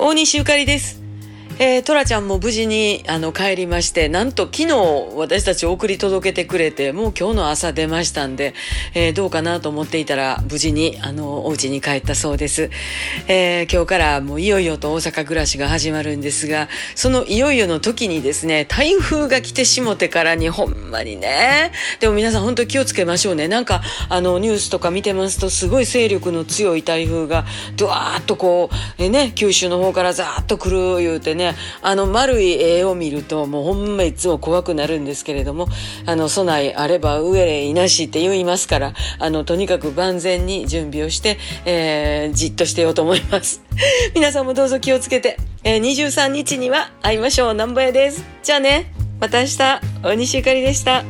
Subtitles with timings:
[0.00, 1.07] 大西ゆかりです。
[1.60, 4.76] えー、トラちゃんも無事にあの帰りまして、なんと昨日
[5.16, 8.54] 私たち送り届けてくれて、もう今日の朝出ましたんで、
[8.94, 12.70] えーどうかなと思っていたら無事にあのお家に帰ったそうです。
[13.26, 23.48] えー今日からもういよいよと大阪暮らしが始まるんですが、そのいよいよの時にですね、台風が来てしもてからにほんまにね、でも皆さん本当気をつけましょうね。
[23.48, 27.46] なんかあのニュースとか見てますとすごい勢力の強い台風が
[27.76, 31.47] ドワーッとこう、えね、九州の方からザーッと来る言うてね、
[31.82, 35.68] あの丸い絵を見るともうほんまいつも怖くなるんですけれども、
[36.06, 43.62] あの備えあれば上へいなしって言いますから、あのとにかく万全に準備をして、えーじっとしてようと思います。
[44.14, 47.54] 皆さんもどうぞ気をつけて、えー23日には会いましょう。
[47.54, 48.24] なんぼやです。
[48.42, 49.58] じゃあね、また明日、
[50.02, 51.04] 大西ゆかりでした。